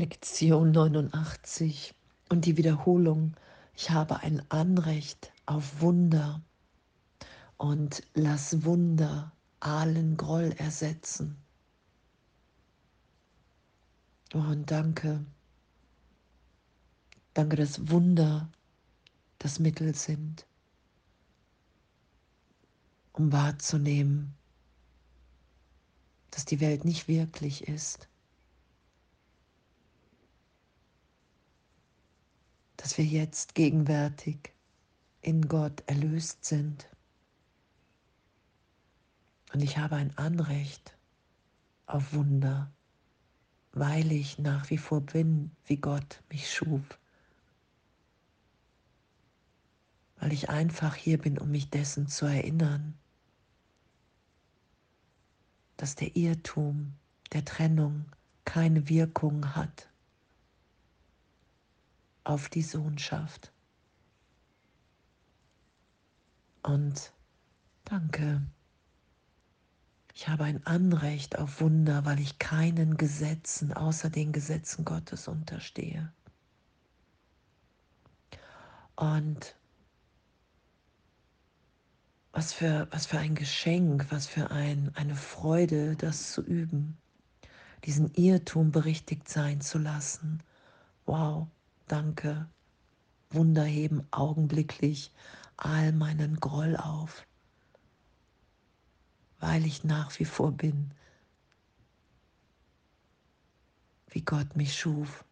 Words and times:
Lektion 0.00 0.70
89 0.70 1.94
und 2.30 2.46
die 2.46 2.56
Wiederholung. 2.56 3.34
Ich 3.76 3.90
habe 3.90 4.20
ein 4.20 4.42
Anrecht 4.50 5.30
auf 5.44 5.82
Wunder 5.82 6.40
und 7.58 8.02
lass 8.14 8.64
Wunder 8.64 9.30
allen 9.60 10.16
Groll 10.16 10.54
ersetzen. 10.56 11.36
Und 14.32 14.70
danke. 14.70 15.22
Danke, 17.34 17.56
dass 17.56 17.90
Wunder 17.90 18.48
das 19.38 19.58
Mittel 19.58 19.94
sind, 19.94 20.46
um 23.12 23.30
wahrzunehmen, 23.32 24.34
dass 26.30 26.46
die 26.46 26.60
Welt 26.60 26.86
nicht 26.86 27.06
wirklich 27.06 27.68
ist 27.68 28.09
dass 32.80 32.96
wir 32.96 33.04
jetzt 33.04 33.54
gegenwärtig 33.54 34.54
in 35.20 35.48
Gott 35.48 35.82
erlöst 35.86 36.46
sind. 36.46 36.88
Und 39.52 39.62
ich 39.62 39.76
habe 39.76 39.96
ein 39.96 40.16
Anrecht 40.16 40.96
auf 41.84 42.14
Wunder, 42.14 42.72
weil 43.72 44.10
ich 44.10 44.38
nach 44.38 44.70
wie 44.70 44.78
vor 44.78 45.02
bin, 45.02 45.50
wie 45.66 45.76
Gott 45.76 46.22
mich 46.30 46.50
schuf. 46.50 46.98
Weil 50.18 50.32
ich 50.32 50.48
einfach 50.48 50.94
hier 50.94 51.18
bin, 51.18 51.38
um 51.38 51.50
mich 51.50 51.68
dessen 51.68 52.08
zu 52.08 52.24
erinnern, 52.24 52.96
dass 55.76 55.96
der 55.96 56.16
Irrtum 56.16 56.94
der 57.34 57.44
Trennung 57.44 58.06
keine 58.46 58.88
Wirkung 58.88 59.54
hat 59.54 59.89
auf 62.30 62.48
die 62.48 62.62
Sohnschaft. 62.62 63.52
Und 66.62 67.12
danke. 67.84 68.42
Ich 70.14 70.28
habe 70.28 70.44
ein 70.44 70.64
Anrecht 70.64 71.38
auf 71.38 71.60
Wunder, 71.60 72.04
weil 72.04 72.20
ich 72.20 72.38
keinen 72.38 72.96
Gesetzen 72.96 73.72
außer 73.72 74.10
den 74.10 74.30
Gesetzen 74.30 74.84
Gottes 74.84 75.26
unterstehe. 75.26 76.12
Und 78.94 79.56
was 82.32 82.52
für, 82.52 82.86
was 82.92 83.06
für 83.06 83.18
ein 83.18 83.34
Geschenk, 83.34 84.06
was 84.10 84.28
für 84.28 84.52
ein, 84.52 84.92
eine 84.94 85.16
Freude, 85.16 85.96
das 85.96 86.30
zu 86.30 86.42
üben, 86.42 86.96
diesen 87.86 88.14
Irrtum 88.14 88.70
berichtigt 88.70 89.28
sein 89.28 89.60
zu 89.60 89.78
lassen. 89.78 90.42
Wow, 91.06 91.48
Danke. 91.90 92.48
Wunder 93.30 93.64
heben 93.64 94.06
augenblicklich 94.12 95.12
all 95.56 95.90
meinen 95.90 96.38
Groll 96.38 96.76
auf, 96.76 97.26
weil 99.40 99.66
ich 99.66 99.82
nach 99.82 100.16
wie 100.20 100.24
vor 100.24 100.52
bin, 100.52 100.94
wie 104.10 104.22
Gott 104.22 104.54
mich 104.54 104.78
schuf, 104.78 105.24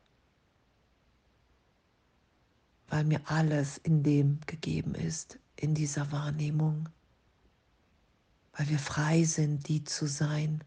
weil 2.88 3.04
mir 3.04 3.20
alles 3.26 3.78
in 3.78 4.02
dem 4.02 4.40
gegeben 4.46 4.96
ist, 4.96 5.38
in 5.54 5.76
dieser 5.76 6.10
Wahrnehmung, 6.10 6.88
weil 8.54 8.68
wir 8.68 8.80
frei 8.80 9.22
sind, 9.22 9.68
die 9.68 9.84
zu 9.84 10.08
sein. 10.08 10.64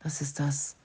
Das 0.00 0.20
ist 0.20 0.40
das, 0.40 0.77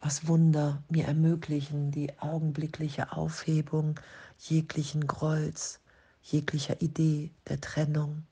was 0.00 0.28
Wunder 0.28 0.82
mir 0.88 1.06
ermöglichen, 1.06 1.90
die 1.90 2.18
augenblickliche 2.18 3.12
Aufhebung 3.12 3.98
jeglichen 4.38 5.06
Grolls, 5.06 5.80
jeglicher 6.22 6.80
Idee 6.80 7.32
der 7.48 7.60
Trennung, 7.60 8.24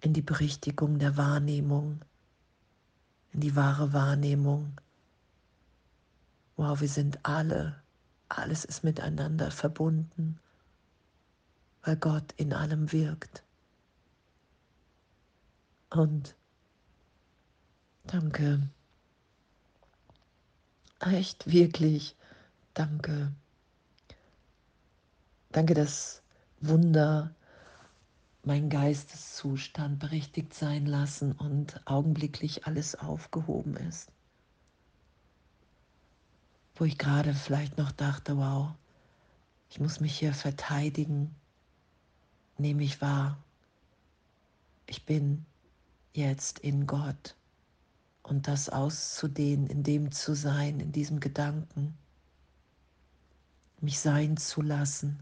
in 0.00 0.12
die 0.12 0.22
Berichtigung 0.22 0.98
der 0.98 1.16
Wahrnehmung, 1.16 2.04
in 3.32 3.40
die 3.40 3.56
wahre 3.56 3.92
Wahrnehmung. 3.92 4.78
Wow, 6.56 6.80
wir 6.80 6.88
sind 6.88 7.24
alle, 7.24 7.82
alles 8.28 8.64
ist 8.64 8.84
miteinander 8.84 9.50
verbunden, 9.50 10.38
weil 11.82 11.96
Gott 11.96 12.32
in 12.36 12.52
allem 12.52 12.92
wirkt. 12.92 13.42
Und 15.90 16.36
danke. 18.04 18.68
Echt, 21.00 21.50
wirklich. 21.50 22.16
Danke. 22.74 23.32
Danke, 25.52 25.74
dass 25.74 26.22
Wunder 26.60 27.34
mein 28.42 28.70
Geisteszustand 28.70 29.98
berichtigt 29.98 30.54
sein 30.54 30.86
lassen 30.86 31.32
und 31.32 31.80
augenblicklich 31.86 32.66
alles 32.66 32.94
aufgehoben 32.94 33.76
ist. 33.76 34.10
Wo 36.76 36.84
ich 36.84 36.98
gerade 36.98 37.34
vielleicht 37.34 37.78
noch 37.78 37.92
dachte, 37.92 38.36
wow, 38.36 38.70
ich 39.70 39.80
muss 39.80 40.00
mich 40.00 40.18
hier 40.18 40.32
verteidigen, 40.32 41.34
nehme 42.58 42.84
ich 42.84 43.00
wahr, 43.00 43.38
ich 44.86 45.04
bin 45.04 45.44
jetzt 46.12 46.60
in 46.60 46.86
Gott 46.86 47.35
und 48.26 48.48
das 48.48 48.68
auszudehnen, 48.68 49.68
in 49.68 49.82
dem 49.84 50.10
zu 50.10 50.34
sein, 50.34 50.80
in 50.80 50.90
diesem 50.90 51.20
Gedanken, 51.20 51.96
mich 53.80 54.00
sein 54.00 54.36
zu 54.36 54.62
lassen, 54.62 55.20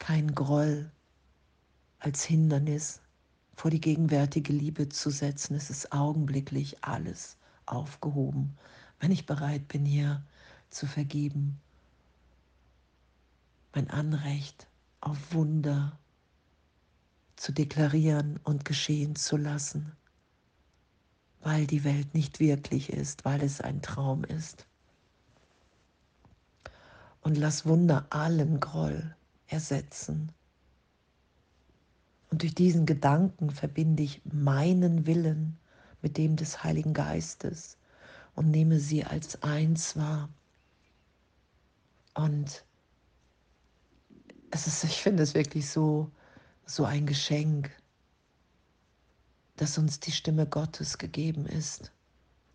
kein 0.00 0.34
Groll 0.34 0.90
als 2.00 2.24
Hindernis 2.24 3.00
vor 3.54 3.70
die 3.70 3.80
gegenwärtige 3.80 4.52
Liebe 4.52 4.88
zu 4.88 5.10
setzen. 5.10 5.54
Es 5.54 5.70
ist 5.70 5.92
augenblicklich 5.92 6.82
alles 6.82 7.36
aufgehoben, 7.66 8.56
wenn 8.98 9.12
ich 9.12 9.26
bereit 9.26 9.68
bin, 9.68 9.84
hier 9.84 10.24
zu 10.70 10.88
vergeben. 10.88 11.60
Mein 13.72 13.88
Anrecht 13.90 14.66
auf 15.00 15.18
Wunder 15.32 15.96
zu 17.36 17.52
deklarieren 17.52 18.40
und 18.42 18.64
geschehen 18.64 19.14
zu 19.14 19.36
lassen 19.36 19.92
weil 21.42 21.66
die 21.66 21.84
Welt 21.84 22.14
nicht 22.14 22.40
wirklich 22.40 22.90
ist, 22.92 23.24
weil 23.24 23.42
es 23.42 23.60
ein 23.60 23.82
Traum 23.82 24.24
ist. 24.24 24.66
Und 27.20 27.36
lass 27.36 27.66
Wunder 27.66 28.06
allen 28.10 28.60
Groll 28.60 29.14
ersetzen. 29.46 30.32
Und 32.30 32.42
durch 32.42 32.54
diesen 32.54 32.86
Gedanken 32.86 33.50
verbinde 33.50 34.02
ich 34.02 34.22
meinen 34.24 35.06
Willen 35.06 35.58
mit 36.00 36.16
dem 36.16 36.36
des 36.36 36.64
Heiligen 36.64 36.94
Geistes 36.94 37.76
und 38.34 38.50
nehme 38.50 38.80
sie 38.80 39.04
als 39.04 39.42
eins 39.42 39.96
wahr. 39.96 40.28
Und 42.14 42.64
es 44.50 44.66
ist, 44.66 44.84
ich 44.84 45.02
finde 45.02 45.22
es 45.22 45.34
wirklich 45.34 45.68
so, 45.68 46.10
so 46.66 46.84
ein 46.84 47.06
Geschenk, 47.06 47.70
dass 49.56 49.78
uns 49.78 50.00
die 50.00 50.12
Stimme 50.12 50.46
Gottes 50.46 50.98
gegeben 50.98 51.46
ist. 51.46 51.92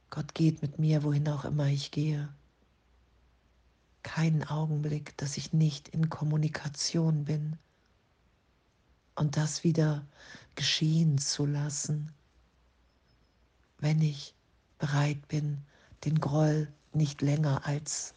Gott 0.10 0.34
geht 0.34 0.62
mit 0.62 0.80
mir, 0.80 1.04
wohin 1.04 1.28
auch 1.30 1.46
immer 1.46 1.68
ich 1.68 1.92
gehe. 1.92 2.30
Keinen 4.04 4.44
Augenblick, 4.44 5.18
dass 5.18 5.38
ich 5.38 5.54
nicht 5.54 5.90
in 5.90 6.10
Kommunikation 6.10 7.26
bin 7.26 7.58
und 9.16 9.36
das 9.36 9.64
wieder 9.64 10.06
geschehen 10.56 11.18
zu 11.18 11.46
lassen, 11.46 12.14
wenn 13.80 14.02
ich 14.02 14.34
bereit 14.80 15.28
bin, 15.28 15.64
den 16.06 16.20
Groll 16.20 16.72
nicht 16.94 17.22
länger 17.22 17.66
als 17.66 18.14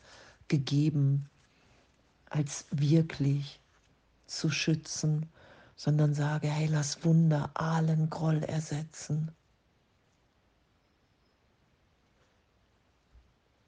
gegeben, 0.48 1.28
als 2.26 2.66
wirklich 2.70 3.60
zu 4.26 4.50
schützen 4.50 5.28
sondern 5.80 6.12
sage, 6.12 6.46
hey, 6.46 6.66
lass 6.66 7.02
Wunder 7.06 7.50
allen 7.54 8.10
Groll 8.10 8.44
ersetzen. 8.44 9.32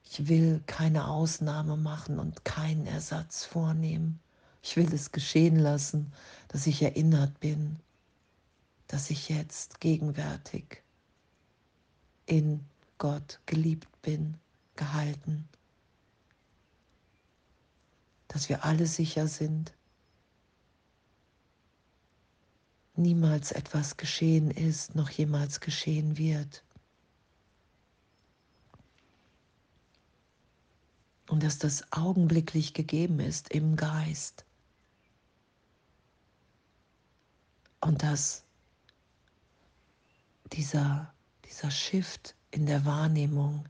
Ich 0.05 0.29
will 0.29 0.63
keine 0.67 1.09
Ausnahme 1.09 1.79
machen 1.79 2.19
und 2.19 2.45
keinen 2.45 2.85
Ersatz 2.87 3.47
vornehmen. 3.47 4.21
Ich 4.61 4.77
will 4.77 4.93
es 4.93 5.11
geschehen 5.13 5.57
lassen, 5.57 6.13
dass 6.49 6.67
ich 6.67 6.83
erinnert 6.83 7.41
bin, 7.41 7.81
dass 8.89 9.09
ich 9.09 9.31
jetzt 9.31 9.81
gegenwärtig 9.81 10.83
in 12.27 12.63
Gott 12.99 13.41
geliebt 13.47 13.89
bin, 14.03 14.37
gehalten, 14.77 15.49
dass 18.29 18.51
wir 18.51 18.67
alle 18.67 18.87
sicher 18.87 19.29
sind, 19.29 19.73
niemals 22.95 23.53
etwas 23.53 23.97
geschehen 23.97 24.51
ist, 24.51 24.95
noch 24.95 25.11
jemals 25.11 25.61
geschehen 25.61 26.19
wird. 26.19 26.63
Und 31.29 31.43
dass 31.43 31.59
das 31.59 31.91
augenblicklich 31.93 32.75
gegeben 32.75 33.21
ist 33.21 33.51
im 33.51 33.77
Geist. 33.77 34.45
Und 37.81 38.03
dass 38.03 38.45
dieser, 40.53 41.13
dieser 41.47 41.71
Shift 41.71 42.35
in 42.51 42.67
der 42.67 42.85
Wahrnehmung, 42.85 43.67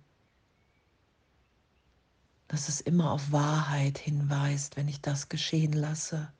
dass 2.48 2.68
es 2.68 2.80
immer 2.80 3.12
auf 3.12 3.30
Wahrheit 3.30 3.96
hinweist, 3.96 4.76
wenn 4.76 4.88
ich 4.88 5.00
das 5.00 5.28
geschehen 5.28 5.72
lasse, 5.72 6.30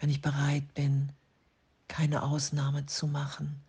wenn 0.00 0.10
ich 0.10 0.22
bereit 0.22 0.74
bin, 0.74 1.12
keine 1.88 2.22
Ausnahme 2.22 2.86
zu 2.86 3.06
machen, 3.06 3.60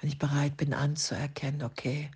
wenn 0.00 0.08
ich 0.08 0.18
bereit 0.18 0.56
bin 0.56 0.74
anzuerkennen, 0.74 1.62
okay, 1.62 2.10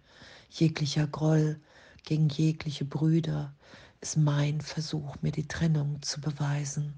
jeglicher 0.51 1.07
Groll 1.07 1.61
gegen 2.05 2.29
jegliche 2.29 2.85
Brüder 2.85 3.55
ist 4.01 4.17
mein 4.17 4.61
Versuch, 4.61 5.17
mir 5.23 5.33
die 5.33 5.49
Trennung 5.49 6.03
zu 6.03 6.21
beweisen. 6.21 6.95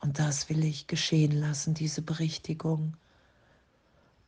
Und 0.00 0.18
das 0.18 0.48
will 0.48 0.64
ich 0.64 0.86
geschehen 0.86 1.32
lassen, 1.32 1.74
diese 1.74 2.02
Berichtigung. 2.02 2.96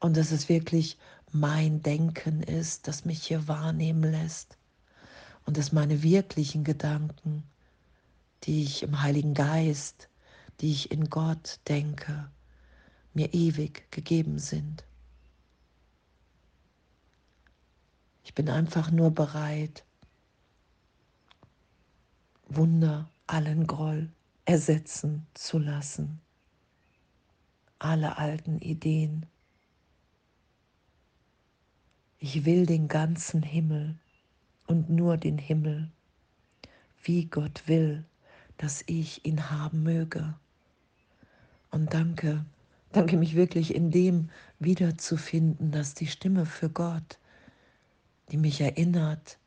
Und 0.00 0.16
dass 0.16 0.30
es 0.30 0.48
wirklich 0.48 0.98
mein 1.32 1.82
Denken 1.82 2.42
ist, 2.42 2.86
das 2.86 3.04
mich 3.04 3.22
hier 3.22 3.48
wahrnehmen 3.48 4.10
lässt. 4.12 4.58
Und 5.46 5.56
dass 5.56 5.72
meine 5.72 6.02
wirklichen 6.02 6.62
Gedanken, 6.62 7.42
die 8.44 8.62
ich 8.62 8.82
im 8.82 9.02
Heiligen 9.02 9.34
Geist, 9.34 10.08
die 10.60 10.70
ich 10.70 10.90
in 10.90 11.08
Gott 11.10 11.58
denke, 11.68 12.30
mir 13.14 13.32
ewig 13.32 13.90
gegeben 13.90 14.38
sind. 14.38 14.84
Ich 18.24 18.34
bin 18.34 18.48
einfach 18.48 18.90
nur 18.90 19.10
bereit, 19.10 19.84
Wunder, 22.48 23.08
allen 23.26 23.66
Groll 23.66 24.10
ersetzen 24.44 25.26
zu 25.34 25.58
lassen. 25.58 26.20
Alle 27.78 28.18
alten 28.18 28.58
Ideen. 28.58 29.26
Ich 32.18 32.44
will 32.44 32.66
den 32.66 32.88
ganzen 32.88 33.42
Himmel 33.42 33.96
und 34.66 34.88
nur 34.88 35.16
den 35.16 35.38
Himmel, 35.38 35.90
wie 37.02 37.26
Gott 37.26 37.66
will, 37.66 38.04
dass 38.56 38.82
ich 38.86 39.24
ihn 39.26 39.50
haben 39.50 39.82
möge. 39.82 40.34
Und 41.70 41.92
danke, 41.92 42.44
danke 42.96 43.16
mich 43.16 43.34
wirklich 43.34 43.74
in 43.74 43.90
dem 43.90 44.30
wiederzufinden, 44.58 45.70
dass 45.70 45.94
die 45.94 46.06
Stimme 46.06 46.46
für 46.46 46.70
Gott 46.70 47.18
die 48.30 48.36
mich 48.36 48.60
erinnert, 48.60 49.38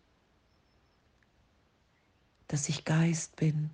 dass 2.47 2.69
ich 2.69 2.85
Geist 2.85 3.35
bin, 3.35 3.71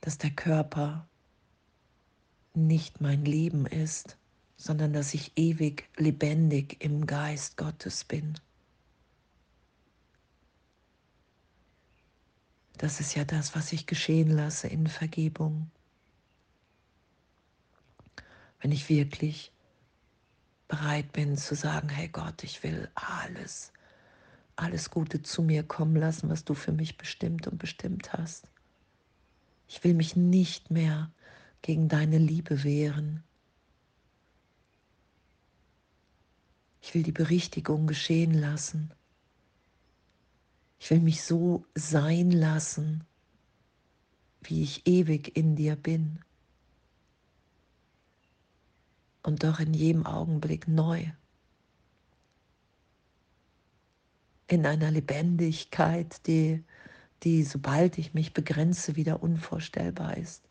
dass 0.00 0.18
der 0.18 0.30
Körper 0.30 1.08
nicht 2.54 3.00
mein 3.00 3.24
Leben 3.24 3.66
ist, 3.66 4.16
sondern 4.56 4.92
dass 4.92 5.14
ich 5.14 5.32
ewig 5.36 5.88
lebendig 5.96 6.82
im 6.82 7.06
Geist 7.06 7.56
Gottes 7.56 8.04
bin. 8.04 8.38
Das 12.78 13.00
ist 13.00 13.16
ja 13.16 13.24
das, 13.24 13.56
was 13.56 13.72
ich 13.72 13.86
geschehen 13.86 14.30
lasse 14.30 14.68
in 14.68 14.86
Vergebung. 14.86 15.68
Wenn 18.60 18.70
ich 18.70 18.88
wirklich 18.88 19.52
bereit 20.68 21.12
bin 21.12 21.36
zu 21.36 21.56
sagen, 21.56 21.88
hey 21.88 22.08
Gott, 22.08 22.44
ich 22.44 22.62
will 22.62 22.88
alles, 22.94 23.72
alles 24.54 24.90
Gute 24.90 25.22
zu 25.22 25.42
mir 25.42 25.64
kommen 25.64 25.96
lassen, 25.96 26.28
was 26.28 26.44
du 26.44 26.54
für 26.54 26.72
mich 26.72 26.96
bestimmt 26.96 27.48
und 27.48 27.58
bestimmt 27.58 28.12
hast. 28.12 28.48
Ich 29.66 29.82
will 29.82 29.94
mich 29.94 30.14
nicht 30.14 30.70
mehr 30.70 31.10
gegen 31.62 31.88
deine 31.88 32.18
Liebe 32.18 32.62
wehren. 32.62 33.24
Ich 36.80 36.94
will 36.94 37.02
die 37.02 37.12
Berichtigung 37.12 37.88
geschehen 37.88 38.34
lassen. 38.34 38.92
Ich 40.78 40.90
will 40.90 41.00
mich 41.00 41.22
so 41.22 41.64
sein 41.74 42.30
lassen, 42.30 43.04
wie 44.42 44.62
ich 44.62 44.86
ewig 44.86 45.36
in 45.36 45.56
dir 45.56 45.76
bin 45.76 46.20
und 49.22 49.42
doch 49.44 49.60
in 49.60 49.74
jedem 49.74 50.06
Augenblick 50.06 50.68
neu. 50.68 51.10
In 54.46 54.64
einer 54.64 54.90
Lebendigkeit, 54.90 56.26
die, 56.26 56.64
die, 57.22 57.44
sobald 57.44 57.98
ich 57.98 58.14
mich 58.14 58.32
begrenze, 58.32 58.96
wieder 58.96 59.22
unvorstellbar 59.22 60.16
ist. 60.16 60.48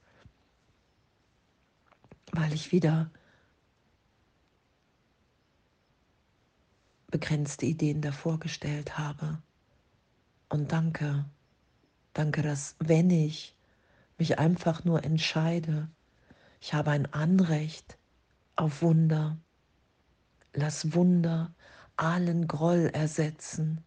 Weil 2.32 2.54
ich 2.54 2.72
wieder 2.72 3.10
begrenzte 7.08 7.66
Ideen 7.66 8.02
davor 8.02 8.40
gestellt 8.40 8.98
habe. 9.00 9.42
Und 10.50 10.72
danke, 10.72 11.26
danke, 12.14 12.42
dass 12.42 12.76
wenn 12.80 13.10
ich 13.10 13.56
mich 14.18 14.40
einfach 14.40 14.84
nur 14.84 15.04
entscheide, 15.04 15.90
ich 16.60 16.74
habe 16.74 16.92
ein 16.92 17.12
Anrecht, 17.14 17.98
auf 18.58 18.82
Wunder. 18.82 19.38
Lass 20.54 20.94
Wunder 20.94 21.54
allen 21.96 22.48
Groll 22.48 22.90
ersetzen. 22.94 23.84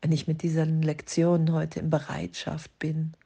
Wenn 0.00 0.12
ich 0.12 0.26
mit 0.26 0.42
diesen 0.42 0.82
Lektionen 0.82 1.52
heute 1.52 1.80
in 1.80 1.90
Bereitschaft 1.90 2.76
bin, 2.78 3.16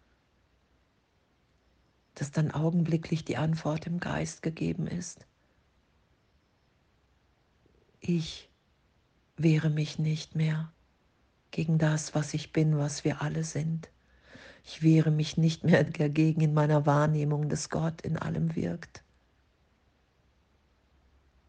dass 2.15 2.31
dann 2.31 2.51
augenblicklich 2.51 3.25
die 3.25 3.37
Antwort 3.37 3.87
im 3.87 4.01
Geist 4.01 4.43
gegeben 4.43 4.87
ist. 4.87 5.27
Ich 8.01 8.51
wehre 9.37 9.71
mich 9.71 9.99
nicht 9.99 10.35
mehr 10.35 10.73
gegen 11.51 11.79
das, 11.79 12.15
was 12.15 12.35
ich 12.35 12.53
bin, 12.53 12.79
was 12.79 13.05
wir 13.05 13.23
alle 13.23 13.45
sind. 13.45 13.91
Ich 14.65 14.83
wehre 14.83 15.11
mich 15.11 15.37
nicht 15.37 15.65
mehr 15.65 15.85
dagegen 15.85 16.41
in 16.41 16.53
meiner 16.53 16.87
Wahrnehmung, 16.87 17.49
dass 17.49 17.71
Gott 17.71 18.01
in 18.03 18.19
allem 18.19 18.57
wirkt. 18.57 19.03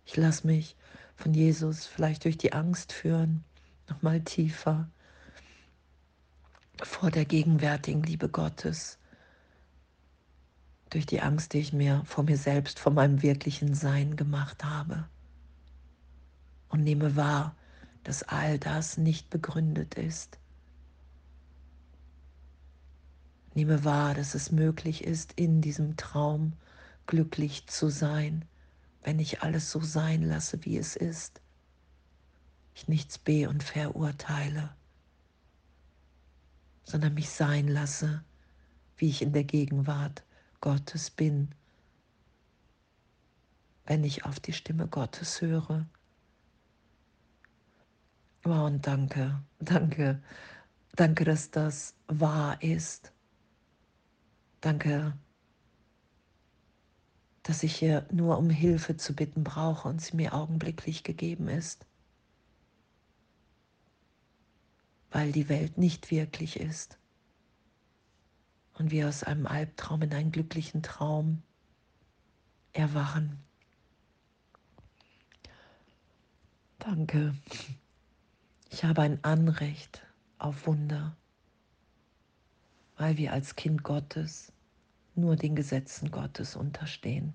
Ich 0.06 0.16
lasse 0.16 0.48
mich 0.48 0.76
von 1.16 1.34
Jesus 1.34 1.86
vielleicht 1.86 2.24
durch 2.24 2.38
die 2.38 2.54
Angst 2.54 2.94
führen, 2.94 3.44
nochmal 3.90 4.22
tiefer 4.22 4.90
vor 6.82 7.12
der 7.12 7.26
gegenwärtigen 7.26 8.04
Liebe 8.04 8.30
Gottes, 8.30 9.00
durch 10.90 11.06
die 11.06 11.22
Angst, 11.22 11.54
die 11.54 11.60
ich 11.60 11.74
mir 11.74 12.04
vor 12.06 12.24
mir 12.24 12.38
selbst, 12.38 12.80
vor 12.80 12.94
meinem 12.94 13.22
wirklichen 13.22 13.74
Sein 13.74 14.16
gemacht 14.16 14.64
habe. 14.64 15.10
Und 16.70 16.84
nehme 16.84 17.16
wahr, 17.16 17.57
dass 18.08 18.24
all 18.24 18.58
das 18.58 18.98
nicht 18.98 19.30
begründet 19.30 19.94
ist. 19.94 20.40
Nehme 23.54 23.84
wahr, 23.84 24.16
dass 24.16 24.34
es 24.34 24.52
möglich 24.52 25.04
ist, 25.04 25.34
in 25.34 25.62
diesem 25.62 25.98
Traum 25.98 26.54
glücklich 27.06 27.68
zu 27.68 27.90
sein 27.90 28.46
wenn 29.08 29.20
ich 29.20 29.42
alles 29.42 29.72
so 29.72 29.80
sein 29.80 30.22
lasse, 30.22 30.66
wie 30.66 30.78
es 30.78 30.98
ist. 30.98 31.40
Ich 32.76 32.90
nichts 32.90 33.18
be- 33.18 33.48
und 33.48 33.64
verurteile, 33.64 34.76
sondern 36.84 37.14
mich 37.14 37.30
sein 37.30 37.70
lasse, 37.70 38.22
wie 38.98 39.08
ich 39.08 39.22
in 39.22 39.32
der 39.32 39.46
Gegenwart 39.46 40.26
Gottes 40.60 41.10
bin, 41.10 41.56
wenn 43.86 44.04
ich 44.04 44.26
auf 44.26 44.42
die 44.42 44.52
Stimme 44.52 44.90
Gottes 44.90 45.40
höre. 45.40 45.86
Oh, 48.50 48.64
und 48.64 48.88
danke, 48.88 49.44
danke, 49.60 50.22
danke, 50.96 51.26
dass 51.26 51.52
das 51.52 51.96
wahr 52.08 52.64
ist. 52.64 53.12
Danke, 54.62 55.18
dass 57.44 57.64
ich 57.64 57.76
hier 57.76 58.08
nur 58.10 58.38
um 58.38 58.50
Hilfe 58.50 58.96
zu 58.96 59.14
bitten 59.14 59.44
brauche 59.44 59.90
und 59.90 60.02
sie 60.02 60.16
mir 60.16 60.34
augenblicklich 60.34 61.04
gegeben 61.04 61.50
ist, 61.50 61.86
weil 65.12 65.34
die 65.34 65.50
Welt 65.50 65.78
nicht 65.78 66.10
wirklich 66.10 66.58
ist 66.58 66.98
und 68.76 68.92
wir 68.92 69.10
aus 69.10 69.24
einem 69.24 69.46
Albtraum 69.46 70.04
in 70.04 70.14
einen 70.14 70.32
glücklichen 70.32 70.82
Traum 70.84 71.44
erwachen. 72.72 73.44
Danke. 76.80 77.36
Ich 78.70 78.84
habe 78.84 79.02
ein 79.02 79.24
Anrecht 79.24 80.06
auf 80.38 80.68
Wunder, 80.68 81.16
weil 82.98 83.18
wir 83.18 83.32
als 83.34 83.56
Kind 83.56 83.84
Gottes 83.84 84.52
nur 85.16 85.36
den 85.36 85.56
Gesetzen 85.56 86.12
Gottes 86.12 86.56
unterstehen. 86.56 87.34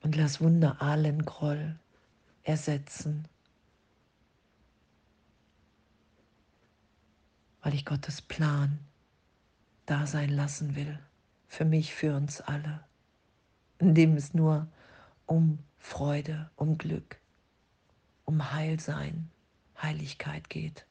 Und 0.00 0.16
lass 0.16 0.40
Wunder 0.40 0.82
allen 0.82 1.24
Groll 1.24 1.78
ersetzen, 2.42 3.28
weil 7.62 7.74
ich 7.74 7.84
Gottes 7.84 8.20
Plan 8.20 8.80
da 9.86 10.06
sein 10.06 10.30
lassen 10.30 10.74
will, 10.74 10.98
für 11.46 11.64
mich, 11.64 11.94
für 11.94 12.16
uns 12.16 12.40
alle, 12.40 12.82
in 13.78 13.94
dem 13.94 14.16
es 14.16 14.34
nur 14.34 14.66
um 15.26 15.60
Freude, 15.78 16.50
um 16.56 16.78
Glück, 16.78 17.21
um 18.32 18.50
Heilsein, 18.50 19.30
Heiligkeit 19.80 20.48
geht. 20.48 20.86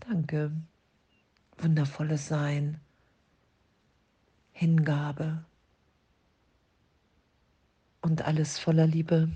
Danke, 0.00 0.50
wundervolles 1.58 2.26
Sein, 2.26 2.80
Hingabe 4.52 5.44
und 8.00 8.22
alles 8.22 8.58
voller 8.58 8.86
Liebe. 8.86 9.30